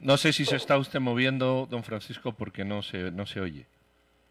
no 0.09 0.17
sé 0.17 0.33
si 0.33 0.47
se 0.47 0.57
está 0.57 0.79
usted 0.79 1.01
moviendo, 1.01 1.67
don 1.69 1.83
Francisco, 1.83 2.33
porque 2.33 2.65
no 2.65 2.81
se, 2.81 3.11
no 3.11 3.27
se 3.27 3.41
oye. 3.43 3.67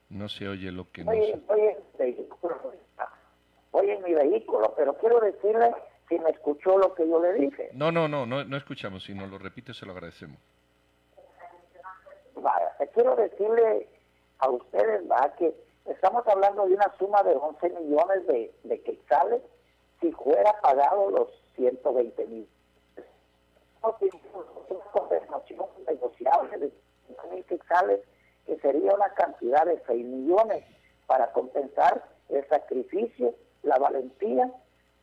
No 0.10 0.28
se 0.28 0.48
oye 0.48 0.72
lo 0.72 0.92
que 0.92 1.04
no 1.04 1.12
oye, 1.12 1.40
oye, 1.50 1.78
oye, 3.72 3.94
en 3.94 4.04
mi 4.04 4.14
vehículo, 4.16 4.74
pero 4.76 4.98
quiero 4.98 5.20
decirle 5.20 5.72
si 6.10 6.18
me 6.18 6.32
escuchó 6.32 6.80
lo 6.80 6.96
que 6.96 7.08
yo 7.08 7.22
le 7.22 7.34
dije. 7.34 7.70
No, 7.74 7.92
no, 7.92 8.08
no, 8.08 8.26
no, 8.26 8.44
no 8.44 8.58
escuchamos. 8.58 9.04
Si 9.04 9.14
nos 9.14 9.30
lo 9.30 9.38
repite, 9.38 9.76
se 9.76 9.86
lo 9.86 9.92
agradecemos. 9.92 10.40
Vaya, 12.34 12.74
quiero 12.96 13.16
decirle 13.16 13.88
a 14.40 14.50
ustedes 14.50 15.04
¿va? 15.12 15.32
que 15.38 15.54
estamos 15.86 16.26
hablando 16.26 16.66
de 16.66 16.74
una 16.74 16.92
suma 16.98 17.22
de 17.22 17.36
11 17.36 17.70
millones 17.82 18.26
de, 18.26 18.52
de 18.64 18.82
quetzales 18.82 19.44
si 20.02 20.12
fuera 20.12 20.60
pagado 20.60 21.12
los 21.12 21.28
120 21.56 22.26
mil. 22.26 22.48
Una 24.70 24.84
compensación 24.92 25.66
negociable 25.88 26.58
de 26.58 26.72
5 27.08 27.28
mil 27.30 27.46
quetzales 27.46 28.02
que 28.46 28.58
sería 28.60 28.94
una 28.94 29.14
cantidad 29.14 29.66
de 29.66 29.82
6 29.88 30.06
millones 30.06 30.64
para 31.06 31.32
compensar 31.32 32.04
el 32.30 32.48
sacrificio, 32.50 33.34
la 33.64 33.78
valentía, 33.78 34.52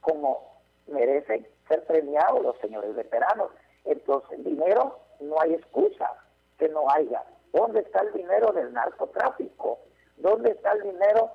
como 0.00 0.60
merecen 0.86 1.46
ser 1.68 1.84
premiados 1.86 2.42
los 2.42 2.58
señores 2.58 2.94
veteranos. 2.94 3.50
Entonces, 3.84 4.44
dinero 4.44 4.98
no 5.20 5.40
hay 5.40 5.54
excusa 5.54 6.10
que 6.58 6.68
no 6.68 6.88
haya. 6.90 7.22
¿Dónde 7.52 7.80
está 7.80 8.00
el 8.00 8.12
dinero 8.12 8.52
del 8.52 8.72
narcotráfico? 8.72 9.78
¿Dónde 10.16 10.50
está 10.50 10.72
el 10.72 10.82
dinero 10.82 11.30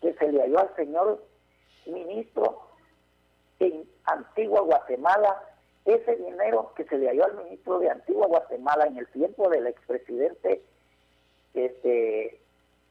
que 0.00 0.14
se 0.14 0.32
le 0.32 0.40
halló 0.40 0.60
al 0.60 0.76
señor 0.76 1.22
ministro 1.86 2.62
en 3.58 3.88
Antigua 4.04 4.60
Guatemala? 4.62 5.42
Ese 5.84 6.16
dinero 6.16 6.72
que 6.76 6.84
se 6.84 6.96
le 6.96 7.08
halló 7.08 7.24
al 7.24 7.44
ministro 7.44 7.78
de 7.78 7.90
Antigua 7.90 8.26
Guatemala 8.26 8.86
en 8.86 8.96
el 8.96 9.06
tiempo 9.08 9.50
del 9.50 9.66
expresidente 9.66 10.62
este, 11.52 12.40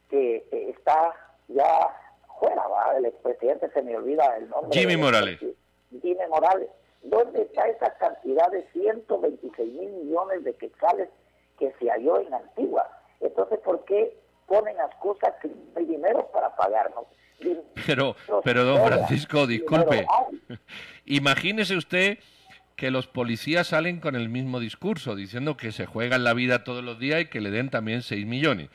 que 0.10 0.46
está 0.70 1.14
ya 1.48 1.66
fuera, 2.40 2.68
¿va? 2.68 2.96
el 2.98 3.06
expresidente 3.06 3.70
se 3.72 3.82
me 3.82 3.96
olvida 3.98 4.38
el 4.38 4.50
nombre. 4.50 4.80
Jimmy 4.80 4.98
Morales. 4.98 5.40
Jimmy 6.02 6.28
Morales. 6.30 6.70
¿Dónde 7.04 7.42
está 7.42 7.68
esa 7.68 7.94
cantidad 7.98 8.50
de 8.52 8.66
126 8.72 9.74
mil 9.74 9.90
millones 9.90 10.44
de 10.44 10.54
quetzales 10.54 11.10
que 11.60 11.74
se 11.80 11.90
halló 11.90 12.20
en 12.22 12.34
Antigua? 12.34 12.88
Entonces, 13.20 13.60
¿por 13.60 13.84
qué 13.86 14.16
ponen 14.48 14.78
excusas 14.80 15.34
que 15.42 15.50
no 15.50 15.56
hay 15.76 15.86
dinero 15.86 16.30
para 16.32 16.56
pagarnos? 16.56 17.06
Pero, 17.86 18.16
pero 18.44 18.64
don 18.64 18.86
Francisco, 18.86 19.46
disculpe. 19.46 20.06
Imagínese 21.06 21.76
usted 21.76 22.20
que 22.76 22.92
los 22.92 23.08
policías 23.08 23.68
salen 23.68 24.00
con 24.00 24.16
el 24.16 24.30
mismo 24.30 24.60
discurso, 24.60 25.16
diciendo 25.16 25.58
que 25.58 25.72
se 25.72 25.86
juegan 25.86 26.24
la 26.24 26.34
vida 26.34 26.64
todos 26.64 26.84
los 26.84 27.00
días 27.00 27.22
y 27.22 27.26
que 27.26 27.42
le 27.42 27.52
den 27.52 27.70
también 27.70 28.02
6 28.02 28.26
millones. 28.26 28.70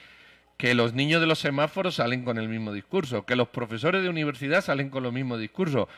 Que 0.56 0.74
los 0.74 0.94
niños 0.94 1.20
de 1.20 1.26
los 1.26 1.38
semáforos 1.38 1.96
salen 1.96 2.24
con 2.24 2.38
el 2.38 2.48
mismo 2.48 2.72
discurso, 2.72 3.26
que 3.26 3.36
los 3.36 3.48
profesores 3.48 4.02
de 4.02 4.08
universidad 4.08 4.62
salen 4.62 4.90
con 4.90 5.02
los 5.02 5.12
mismo 5.12 5.36
discurso. 5.36 5.88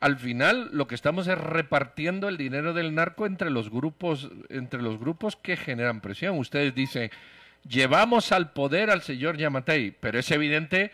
Al 0.00 0.16
final 0.16 0.70
lo 0.72 0.86
que 0.86 0.94
estamos 0.94 1.26
es 1.28 1.36
repartiendo 1.36 2.28
el 2.28 2.38
dinero 2.38 2.72
del 2.72 2.94
narco 2.94 3.26
entre 3.26 3.50
los 3.50 3.70
grupos, 3.70 4.30
entre 4.48 4.80
los 4.80 4.98
grupos 4.98 5.36
que 5.36 5.56
generan 5.56 6.00
presión. 6.00 6.38
Ustedes 6.38 6.74
dicen, 6.74 7.10
llevamos 7.68 8.32
al 8.32 8.52
poder 8.52 8.90
al 8.90 9.02
señor 9.02 9.36
Yamatei, 9.36 9.90
pero 9.90 10.18
es 10.18 10.30
evidente 10.30 10.90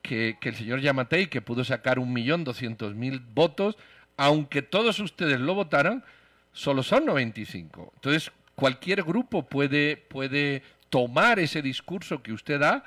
que, 0.00 0.38
que 0.40 0.48
el 0.48 0.54
señor 0.54 0.80
Yamatei, 0.80 1.26
que 1.26 1.42
pudo 1.42 1.64
sacar 1.64 1.98
un 1.98 2.12
millón 2.14 2.44
doscientos 2.44 2.94
mil 2.94 3.20
votos, 3.20 3.76
aunque 4.18 4.62
todos 4.62 4.98
ustedes 4.98 5.40
lo 5.40 5.54
votaran, 5.54 6.04
solo 6.52 6.82
son 6.82 7.06
95. 7.06 7.92
Entonces, 7.94 8.30
cualquier 8.56 9.04
grupo 9.04 9.44
puede, 9.44 9.96
puede 9.96 10.62
tomar 10.90 11.38
ese 11.38 11.62
discurso 11.62 12.22
que 12.22 12.32
usted 12.32 12.60
da 12.60 12.84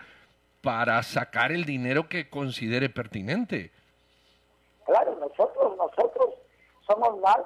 para 0.61 1.01
sacar 1.01 1.51
el 1.51 1.65
dinero 1.65 2.09
que 2.09 2.29
considere 2.29 2.89
pertinente. 2.89 3.71
Claro, 4.85 5.15
nosotros, 5.15 5.77
nosotros 5.77 6.35
somos 6.85 7.19
más, 7.21 7.39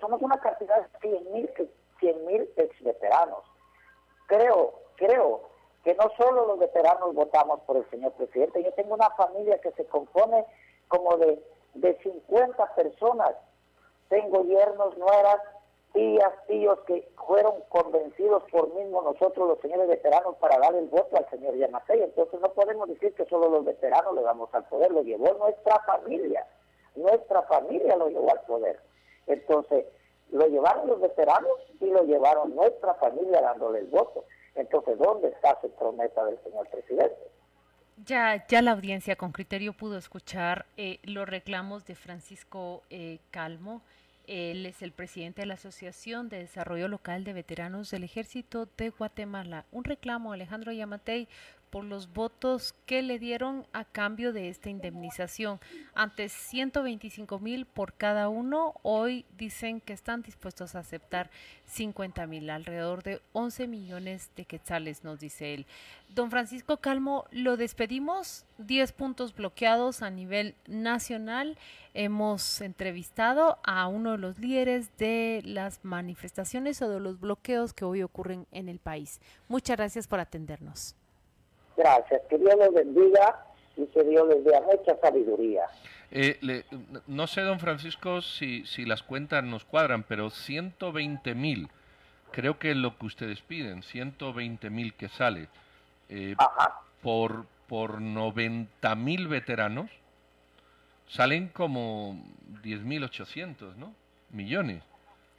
somos 0.00 0.22
una 0.22 0.38
cantidad 0.38 0.80
de 0.80 0.98
100 1.00 1.32
mil 1.32 1.50
100 1.98 2.26
mil 2.26 2.48
ex 2.56 2.80
veteranos. 2.84 3.42
Creo, 4.26 4.74
creo 4.94 5.48
que 5.82 5.94
no 5.96 6.10
solo 6.16 6.46
los 6.46 6.60
veteranos 6.60 7.12
votamos 7.12 7.60
por 7.62 7.78
el 7.78 7.90
señor 7.90 8.12
presidente, 8.12 8.62
yo 8.62 8.72
tengo 8.74 8.94
una 8.94 9.10
familia 9.10 9.60
que 9.60 9.72
se 9.72 9.84
compone 9.86 10.44
como 10.86 11.16
de 11.16 11.42
de 11.80 11.96
50 12.02 12.74
personas. 12.74 13.34
Tengo 14.08 14.42
yernos, 14.44 14.96
nueras, 14.96 15.38
tías, 15.92 16.32
tíos 16.46 16.78
que 16.86 17.08
fueron 17.26 17.54
convencidos 17.68 18.42
por 18.50 18.72
mismo 18.74 19.02
nosotros 19.02 19.48
los 19.48 19.60
señores 19.60 19.88
veteranos 19.88 20.36
para 20.36 20.58
dar 20.58 20.74
el 20.74 20.88
voto 20.88 21.16
al 21.16 21.28
señor 21.30 21.56
Yamatei. 21.56 22.02
Entonces 22.02 22.40
no 22.40 22.52
podemos 22.52 22.88
decir 22.88 23.14
que 23.14 23.26
solo 23.26 23.48
los 23.48 23.64
veteranos 23.64 24.14
le 24.14 24.22
damos 24.22 24.52
al 24.54 24.64
poder, 24.64 24.90
lo 24.90 25.02
llevó 25.02 25.34
nuestra 25.34 25.78
familia, 25.80 26.46
nuestra 26.94 27.42
familia 27.42 27.96
lo 27.96 28.08
llevó 28.08 28.30
al 28.30 28.40
poder. 28.42 28.80
Entonces, 29.26 29.84
lo 30.30 30.46
llevaron 30.46 30.88
los 30.88 31.00
veteranos 31.00 31.52
y 31.80 31.86
lo 31.86 32.02
llevaron 32.02 32.54
nuestra 32.54 32.94
familia 32.94 33.40
dándole 33.40 33.80
el 33.80 33.86
voto. 33.86 34.24
Entonces, 34.54 34.98
¿dónde 34.98 35.28
está 35.28 35.58
esa 35.62 35.68
promesa 35.78 36.24
del 36.24 36.38
señor 36.42 36.68
presidente? 36.68 37.30
Ya, 38.06 38.46
ya 38.46 38.62
la 38.62 38.72
audiencia 38.72 39.16
con 39.16 39.32
criterio 39.32 39.72
pudo 39.72 39.98
escuchar 39.98 40.66
eh, 40.76 41.00
los 41.02 41.28
reclamos 41.28 41.84
de 41.84 41.96
Francisco 41.96 42.84
eh, 42.90 43.18
Calmo. 43.32 43.82
Él 44.28 44.66
es 44.66 44.82
el 44.82 44.92
presidente 44.92 45.42
de 45.42 45.46
la 45.46 45.54
Asociación 45.54 46.28
de 46.28 46.38
Desarrollo 46.38 46.86
Local 46.86 47.24
de 47.24 47.32
Veteranos 47.32 47.90
del 47.90 48.04
Ejército 48.04 48.68
de 48.76 48.90
Guatemala. 48.90 49.64
Un 49.72 49.84
reclamo, 49.84 50.32
Alejandro 50.32 50.70
Yamatei, 50.70 51.28
por 51.70 51.84
los 51.84 52.12
votos 52.12 52.74
que 52.86 53.02
le 53.02 53.18
dieron 53.18 53.66
a 53.72 53.84
cambio 53.84 54.32
de 54.32 54.48
esta 54.48 54.70
indemnización. 54.70 55.60
Antes 55.94 56.32
125 56.32 57.38
mil 57.38 57.66
por 57.66 57.94
cada 57.94 58.28
uno, 58.28 58.74
hoy 58.82 59.24
dicen 59.36 59.80
que 59.80 59.92
están 59.92 60.22
dispuestos 60.22 60.74
a 60.74 60.80
aceptar 60.80 61.30
50 61.66 62.26
mil, 62.26 62.50
alrededor 62.50 63.02
de 63.02 63.20
11 63.32 63.66
millones 63.66 64.30
de 64.36 64.44
quetzales, 64.44 65.04
nos 65.04 65.20
dice 65.20 65.54
él. 65.54 65.66
Don 66.14 66.30
Francisco 66.30 66.78
Calmo, 66.78 67.26
lo 67.30 67.56
despedimos, 67.56 68.44
10 68.58 68.92
puntos 68.92 69.34
bloqueados 69.34 70.02
a 70.02 70.10
nivel 70.10 70.54
nacional. 70.66 71.58
Hemos 71.94 72.60
entrevistado 72.60 73.58
a 73.64 73.86
uno 73.88 74.12
de 74.12 74.18
los 74.18 74.38
líderes 74.38 74.96
de 74.96 75.42
las 75.44 75.84
manifestaciones 75.84 76.80
o 76.80 76.88
de 76.88 77.00
los 77.00 77.20
bloqueos 77.20 77.72
que 77.72 77.84
hoy 77.84 78.02
ocurren 78.02 78.46
en 78.52 78.68
el 78.68 78.78
país. 78.78 79.20
Muchas 79.48 79.76
gracias 79.76 80.06
por 80.06 80.20
atendernos. 80.20 80.94
Gracias. 81.78 82.22
Que 82.28 82.38
Dios 82.38 82.56
les 82.58 82.72
bendiga 82.74 83.46
y 83.76 83.86
que 83.86 84.02
Dios 84.02 84.26
les 84.28 84.44
dé 84.44 84.60
mucha 84.60 84.96
sabiduría. 85.00 85.62
Eh, 86.10 86.64
no 87.06 87.26
sé, 87.26 87.42
don 87.42 87.60
Francisco, 87.60 88.20
si, 88.20 88.66
si 88.66 88.84
las 88.84 89.02
cuentas 89.02 89.44
nos 89.44 89.64
cuadran, 89.64 90.02
pero 90.02 90.30
120 90.30 91.34
mil, 91.34 91.68
creo 92.32 92.58
que 92.58 92.72
es 92.72 92.76
lo 92.76 92.98
que 92.98 93.06
ustedes 93.06 93.40
piden, 93.42 93.82
120 93.82 94.70
mil 94.70 94.94
que 94.94 95.08
sale 95.08 95.48
eh, 96.08 96.34
por, 97.02 97.46
por 97.68 98.00
90 98.00 98.94
mil 98.96 99.28
veteranos, 99.28 99.90
salen 101.06 101.48
como 101.48 102.16
10.800, 102.64 103.76
¿no? 103.76 103.94
Millones. 104.30 104.82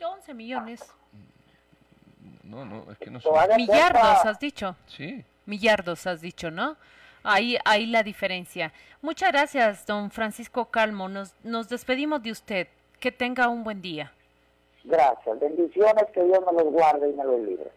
11 0.02 0.34
millones. 0.34 0.94
No, 2.44 2.64
no, 2.64 2.90
es 2.92 2.98
que 2.98 3.10
no 3.10 3.20
son... 3.20 3.34
Millardos, 3.58 4.26
has 4.26 4.40
dicho. 4.40 4.76
Sí. 4.88 5.26
Millardos, 5.50 6.06
has 6.06 6.22
dicho, 6.22 6.52
¿no? 6.52 6.78
Ahí, 7.24 7.58
ahí 7.66 7.88
la 7.88 8.04
diferencia. 8.04 8.72
Muchas 9.02 9.32
gracias, 9.32 9.86
don 9.86 10.12
Francisco 10.12 10.66
Calmo. 10.66 11.10
Nos, 11.10 11.34
nos 11.44 11.68
despedimos 11.68 12.22
de 12.22 12.32
usted. 12.32 12.68
Que 13.00 13.12
tenga 13.12 13.48
un 13.48 13.64
buen 13.64 13.82
día. 13.82 14.12
Gracias. 14.84 15.40
Bendiciones, 15.40 16.04
que 16.14 16.24
Dios 16.24 16.40
me 16.46 16.64
los 16.64 16.72
guarde 16.72 17.10
y 17.10 17.14
me 17.14 17.24
los 17.24 17.40
libre. 17.42 17.72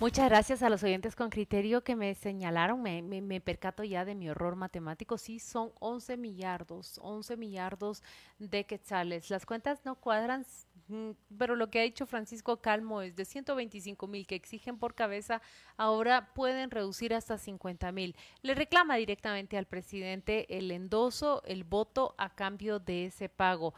Muchas 0.00 0.28
gracias 0.28 0.62
a 0.62 0.70
los 0.70 0.82
oyentes 0.82 1.14
con 1.14 1.30
criterio 1.30 1.82
que 1.82 1.94
me 1.94 2.14
señalaron, 2.14 2.82
me, 2.82 3.00
me, 3.02 3.40
percato 3.40 3.84
ya 3.84 4.04
de 4.04 4.14
mi 4.14 4.28
horror 4.28 4.56
matemático, 4.56 5.18
sí 5.18 5.38
son 5.38 5.70
11 5.78 6.16
millardos, 6.16 6.98
11 7.02 7.36
millardos 7.36 8.02
de 8.38 8.64
quetzales. 8.64 9.30
Las 9.30 9.46
cuentas 9.46 9.84
no 9.84 9.94
cuadran, 9.94 10.44
pero 11.38 11.56
lo 11.56 11.70
que 11.70 11.80
ha 11.80 11.82
dicho 11.82 12.06
Francisco 12.06 12.60
Calmo 12.60 13.02
es 13.02 13.16
de 13.16 13.24
125 13.24 14.06
mil 14.06 14.26
que 14.26 14.34
exigen 14.34 14.78
por 14.78 14.94
cabeza, 14.94 15.40
ahora 15.76 16.32
pueden 16.34 16.70
reducir 16.70 17.14
hasta 17.14 17.38
50 17.38 17.92
mil. 17.92 18.16
Le 18.42 18.54
reclama 18.54 18.96
directamente 18.96 19.56
al 19.56 19.66
presidente 19.66 20.46
el 20.56 20.70
endoso, 20.70 21.42
el 21.44 21.64
voto 21.64 22.14
a 22.18 22.34
cambio 22.34 22.78
de 22.78 23.06
ese 23.06 23.28
pago. 23.28 23.74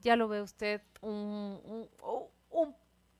Ya 0.00 0.16
lo 0.16 0.28
ve 0.28 0.42
usted, 0.42 0.82
un, 1.00 1.60
un, 1.64 1.88
un 2.50 2.74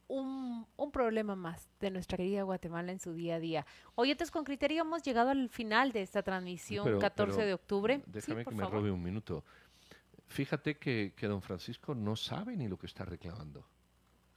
un, 0.09 0.90
problema 0.92 1.37
más 1.37 1.68
de 1.80 1.90
nuestra 1.90 2.16
querida 2.16 2.42
Guatemala 2.42 2.92
en 2.92 3.00
su 3.00 3.12
día 3.12 3.37
a 3.37 3.38
día. 3.38 3.67
Oyentes 3.95 4.30
con 4.30 4.45
criterio, 4.45 4.82
hemos 4.82 5.02
llegado 5.02 5.30
al 5.30 5.49
final 5.50 5.93
de 5.93 6.02
esta 6.02 6.23
transmisión, 6.23 6.99
14 6.99 7.45
de 7.45 7.54
octubre. 7.54 8.02
Déjame 8.06 8.45
que 8.45 8.54
me 8.54 8.65
robe 8.65 8.91
un 8.91 9.02
minuto. 9.02 9.45
Fíjate 10.28 10.76
que, 10.76 11.14
que, 11.17 11.26
don 11.26 11.43
Francisco 11.43 11.95
no 11.95 12.14
sabe 12.17 12.56
ni 12.56 12.69
lo 12.69 12.78
que 12.78 12.86
está 12.86 13.04
reclamando. 13.04 13.67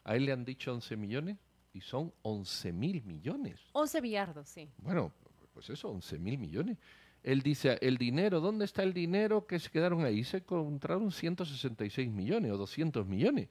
A 0.03 0.15
él 0.15 0.25
le 0.25 0.31
han 0.31 0.45
dicho 0.45 0.73
11 0.73 0.97
millones 0.97 1.37
y 1.73 1.81
son 1.81 2.13
11 2.23 2.73
mil 2.73 3.03
millones. 3.03 3.59
11 3.73 4.01
billardos, 4.01 4.47
sí. 4.47 4.69
Bueno, 4.77 5.13
pues 5.53 5.69
eso, 5.69 5.89
11 5.89 6.17
mil 6.19 6.37
millones. 6.37 6.77
Él 7.23 7.41
dice, 7.41 7.77
el 7.81 7.97
dinero, 7.97 8.39
¿dónde 8.39 8.65
está 8.65 8.81
el 8.83 8.93
dinero 8.93 9.45
que 9.45 9.59
se 9.59 9.69
quedaron 9.69 10.03
ahí? 10.03 10.23
Se 10.23 10.37
encontraron 10.37 11.11
166 11.11 12.09
millones 12.09 12.51
o 12.51 12.57
200 12.57 13.05
millones. 13.05 13.47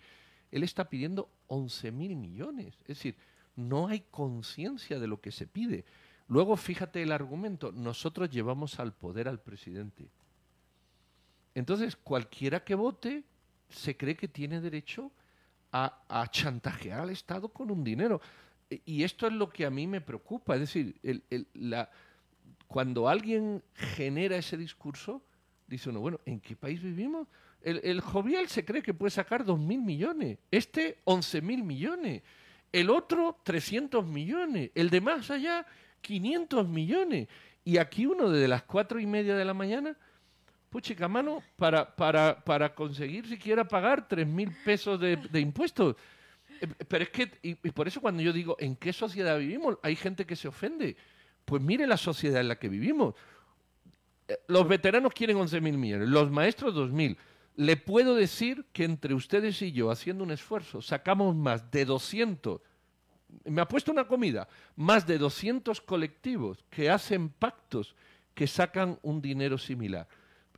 Él 0.51 0.65
está 0.65 0.89
pidiendo 0.89 1.31
11 1.47 1.93
mil 1.93 2.17
millones. 2.17 2.75
Es 2.81 2.89
decir, 2.89 3.17
no 3.55 3.87
hay 3.87 4.01
conciencia 4.11 4.99
de 4.99 5.07
lo 5.07 5.21
que 5.21 5.31
se 5.31 5.47
pide. 5.47 5.85
Luego, 6.27 6.57
fíjate 6.57 7.03
el 7.03 7.13
argumento, 7.13 7.73
nosotros 7.73 8.31
llevamos 8.31 8.81
al 8.81 8.93
poder 8.93 9.29
al 9.29 9.41
presidente. 9.41 10.11
Entonces, 11.55 11.97
cualquiera 11.97 12.65
que 12.65 12.75
vote 12.75 13.25
se 13.69 13.97
cree 13.97 14.17
que 14.17 14.29
tiene 14.29 14.61
derecho 14.61 15.11
a, 15.73 16.29
chantajear 16.31 17.01
al 17.01 17.11
Estado 17.11 17.49
con 17.49 17.71
un 17.71 17.85
dinero. 17.85 18.21
E, 18.69 18.81
y 18.85 19.05
esto 19.05 19.27
es 19.27 19.33
lo 19.33 19.51
que 19.51 19.65
a 19.65 19.71
mí 19.71 19.87
me 19.87 20.01
preocupa. 20.01 20.55
Es 20.55 20.61
decir, 20.61 20.97
la, 21.55 21.91
cuando 22.67 23.09
alguien 23.09 23.63
genera 23.75 24.37
ese 24.37 24.57
discurso, 24.57 25.23
dice 25.67 25.91
uno, 25.91 26.01
bueno, 26.01 26.21
¿en 26.25 26.41
qué 26.41 26.57
país 26.57 26.83
vivimos? 26.83 27.29
El, 27.63 27.81
el 27.85 28.01
Jovial 28.01 28.49
se 28.49 28.65
cree 28.65 28.83
que 28.83 28.95
puede 28.95 29.11
sacar 29.11 29.45
2.000 29.45 29.59
millones, 29.85 30.39
este 30.51 30.99
11.000 31.05 31.63
millones, 31.63 32.23
el 32.73 32.91
otro 32.91 33.39
300 33.43 34.07
millones, 34.07 34.71
el 34.75 34.91
de 34.91 35.01
más 35.01 35.31
allá 35.31 35.67
500 36.01 36.69
millones. 36.69 37.29
Y 37.65 37.77
aquí 37.77 38.07
uno 38.07 38.31
desde 38.31 38.49
las 38.49 38.63
cuatro 38.63 38.99
y 38.99 39.07
media 39.07 39.37
de 39.37 39.45
la 39.45 39.55
mañana, 39.55 39.97
puchica 40.71 41.09
mano, 41.09 41.43
para, 41.57 41.95
para, 41.95 42.43
para 42.43 42.75
conseguir 42.75 43.27
siquiera 43.27 43.67
pagar 43.67 44.09
3.000 44.09 44.65
pesos 44.65 45.01
de, 45.01 45.41
impuestos. 45.41 45.97
Eh, 46.61 46.69
pero 46.89 47.05
es 47.05 47.11
que, 47.11 47.31
y, 47.43 47.55
por 47.55 47.89
eso 47.89 48.01
cuando 48.01 48.23
yo 48.23 48.33
digo, 48.33 48.57
¿en 48.59 48.77
qué 48.77 48.93
sociedad 48.93 49.39
vivimos? 49.39 49.79
Hay 49.83 49.97
gente 49.97 50.25
que 50.25 50.37
se 50.37 50.49
ofende. 50.49 50.97
Pues 51.45 51.61
mire 51.61 51.87
la 51.87 51.97
sociedad 51.97 52.41
en 52.41 52.49
la 52.49 52.59
que 52.59 52.69
vivimos. 52.69 53.15
Eh, 54.29 54.39
los 54.49 54.67
veteranos 54.69 55.13
quieren 55.13 55.37
11.000 55.37 55.61
millones, 55.77 56.09
los 56.09 56.31
maestros 56.31 56.75
2.000 56.75 57.17
le 57.57 57.77
puedo 57.77 58.15
decir 58.15 58.65
que 58.73 58.85
entre 58.85 59.13
ustedes 59.13 59.61
y 59.61 59.73
yo, 59.73 59.91
haciendo 59.91 60.25
un 60.25 60.31
esfuerzo, 60.31 60.81
sacamos 60.81 61.37
más 61.37 61.71
de 61.71 61.85
200, 61.85 62.61
me 63.45 63.61
ha 63.61 63.69
puesto 63.69 63.93
una 63.93 64.07
comida, 64.07 64.49
más 64.77 65.07
de 65.07 65.19
200 65.19 65.81
colectivos 65.83 66.65
que 66.71 66.89
hacen 66.89 67.29
pactos 67.29 67.95
que 68.35 68.47
sacan 68.47 68.99
un 69.03 69.21
dinero 69.21 69.59
similar. 69.59 70.09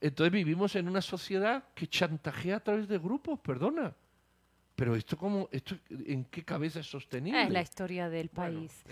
Entonces 0.02 0.32
vivimos 0.32 0.74
en 0.74 0.88
una 0.88 1.00
sociedad 1.00 1.62
que 1.74 1.86
chantajea 1.86 2.56
a 2.56 2.60
través 2.60 2.88
de 2.88 2.98
grupos, 2.98 3.38
perdona. 3.38 3.94
Pero 4.74 4.96
esto 4.96 5.16
como 5.16 5.48
esto 5.52 5.76
en 5.90 6.24
qué 6.24 6.42
cabeza 6.44 6.80
es 6.80 6.86
sostenible? 6.90 7.44
Es 7.44 7.50
la 7.50 7.62
historia 7.62 8.08
del 8.08 8.28
país. 8.28 8.84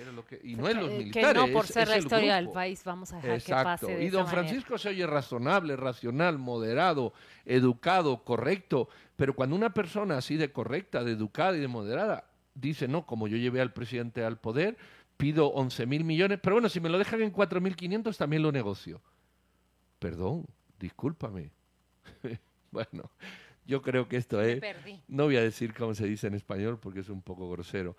y 0.44 0.54
no 0.54 0.68
es 0.68 0.76
los 0.76 0.88
militares. 0.92 1.32
Que 1.32 1.34
no 1.34 1.52
por 1.52 1.66
ser 1.66 1.88
la 1.88 1.98
historia 1.98 2.36
del 2.36 2.50
país 2.50 2.84
vamos 2.84 3.12
a 3.12 3.16
dejar 3.16 3.42
que 3.42 3.52
pase. 3.52 4.04
y 4.04 4.08
don 4.08 4.28
Francisco 4.28 4.78
se 4.78 4.90
oye 4.90 5.04
razonable, 5.04 5.74
racional, 5.74 6.38
moderado, 6.38 7.12
educado, 7.44 8.22
correcto. 8.22 8.88
Pero 9.16 9.34
cuando 9.34 9.56
una 9.56 9.74
persona 9.74 10.18
así 10.18 10.36
de 10.36 10.52
correcta, 10.52 11.02
de 11.02 11.12
educada 11.12 11.56
y 11.56 11.60
de 11.60 11.68
moderada 11.68 12.30
dice 12.54 12.86
no, 12.86 13.04
como 13.04 13.26
yo 13.26 13.36
llevé 13.36 13.60
al 13.60 13.72
presidente 13.72 14.22
al 14.22 14.38
poder, 14.38 14.76
pido 15.16 15.48
11 15.48 15.86
mil 15.86 16.04
millones, 16.04 16.38
pero 16.40 16.54
bueno, 16.54 16.68
si 16.68 16.78
me 16.78 16.88
lo 16.88 16.98
dejan 16.98 17.20
en 17.20 17.32
4.500 17.32 18.16
también 18.16 18.42
lo 18.42 18.52
negocio. 18.52 19.00
Perdón, 19.98 20.46
discúlpame. 20.80 21.52
bueno. 22.72 23.10
Yo 23.66 23.82
creo 23.82 24.08
que 24.08 24.16
esto 24.16 24.42
es... 24.42 24.60
No 25.06 25.24
voy 25.24 25.36
a 25.36 25.42
decir 25.42 25.72
cómo 25.74 25.94
se 25.94 26.06
dice 26.06 26.26
en 26.26 26.34
español 26.34 26.80
porque 26.80 27.00
es 27.00 27.08
un 27.08 27.22
poco 27.22 27.48
grosero, 27.48 27.96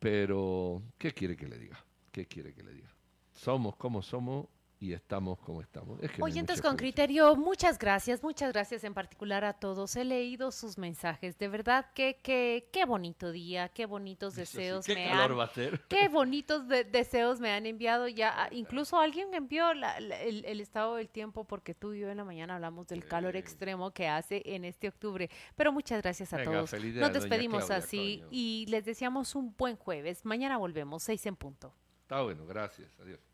pero 0.00 0.82
¿qué 0.98 1.12
quiere 1.12 1.36
que 1.36 1.46
le 1.46 1.56
diga? 1.56 1.84
¿Qué 2.10 2.26
quiere 2.26 2.52
que 2.52 2.64
le 2.64 2.72
diga? 2.72 2.92
Somos 3.32 3.76
como 3.76 4.02
somos 4.02 4.46
y 4.80 4.92
estamos 4.92 5.38
como 5.40 5.60
estamos. 5.60 6.00
Oyentes 6.20 6.60
con 6.60 6.76
criterio, 6.76 7.36
muchas 7.36 7.78
gracias, 7.78 8.22
muchas 8.22 8.52
gracias 8.52 8.84
en 8.84 8.94
particular 8.94 9.44
a 9.44 9.54
todos. 9.54 9.96
He 9.96 10.04
leído 10.04 10.50
sus 10.50 10.78
mensajes, 10.78 11.38
de 11.38 11.48
verdad 11.48 11.86
que, 11.94 12.18
qué 12.22 12.84
bonito 12.86 13.32
día, 13.32 13.68
qué 13.68 13.86
bonitos 13.86 14.34
deseos 14.34 14.86
me 14.88 15.10
han, 15.10 15.38
va 15.38 15.44
a 15.44 15.48
ser? 15.48 15.80
qué 15.88 16.08
bonitos 16.08 16.68
deseos 16.68 17.40
me 17.40 17.50
han 17.52 17.66
enviado 17.66 18.08
ya. 18.08 18.48
Incluso 18.52 18.98
alguien 18.98 19.30
me 19.30 19.38
envió 19.38 19.70
el, 19.70 20.60
estado 20.60 20.96
del 20.96 21.08
tiempo 21.08 21.44
porque 21.44 21.74
tú 21.74 21.94
y 21.94 22.00
yo 22.00 22.10
en 22.10 22.16
la 22.16 22.24
mañana 22.24 22.56
hablamos 22.56 22.88
del 22.88 23.04
calor 23.04 23.36
extremo 23.36 23.92
que 23.92 24.08
hace 24.08 24.42
en 24.44 24.64
este 24.64 24.88
octubre. 24.88 25.30
Pero 25.56 25.72
muchas 25.72 26.02
gracias 26.02 26.32
a 26.32 26.42
todos. 26.42 26.72
Nos 26.72 27.12
despedimos 27.12 27.70
así 27.70 28.22
y 28.30 28.66
les 28.68 28.84
deseamos 28.84 29.34
un 29.34 29.54
buen 29.56 29.76
jueves. 29.76 30.24
Mañana 30.24 30.56
volvemos, 30.58 31.02
seis 31.02 31.24
en 31.26 31.36
punto. 31.36 31.74
Está 32.02 32.22
bueno, 32.22 32.44
gracias. 32.46 32.90
Adiós. 33.00 33.33